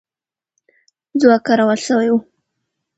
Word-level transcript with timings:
ځواک 1.19 1.41
کارول 1.47 1.79
سوی 1.87 2.09
وو. 2.11 2.17